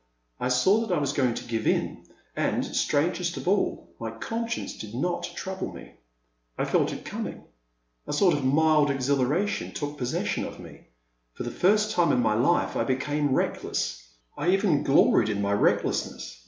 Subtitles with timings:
[0.39, 4.75] I saw that I was going to give in, and, strangest of all, my conscience
[4.75, 5.91] did not trouble me.
[6.57, 7.43] I felt it coming—
[8.07, 10.87] a sort of mild exhilaration took possession of me.
[11.35, 14.03] For the first time in my life I became reckless—
[14.35, 16.39] I even gloried in my recklessness.